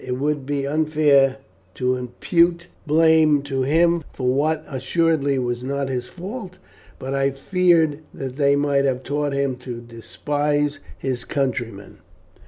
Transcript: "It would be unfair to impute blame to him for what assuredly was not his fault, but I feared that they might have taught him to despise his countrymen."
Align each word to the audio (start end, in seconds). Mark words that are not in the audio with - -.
"It 0.03 0.13
would 0.17 0.47
be 0.47 0.65
unfair 0.65 1.37
to 1.75 1.95
impute 1.95 2.65
blame 2.87 3.43
to 3.43 3.61
him 3.61 4.01
for 4.13 4.33
what 4.33 4.65
assuredly 4.67 5.37
was 5.37 5.63
not 5.63 5.89
his 5.89 6.07
fault, 6.07 6.57
but 6.97 7.13
I 7.13 7.29
feared 7.29 7.99
that 8.11 8.35
they 8.35 8.55
might 8.55 8.85
have 8.85 9.03
taught 9.03 9.33
him 9.33 9.57
to 9.57 9.77
despise 9.79 10.79
his 10.97 11.23
countrymen." 11.23 11.99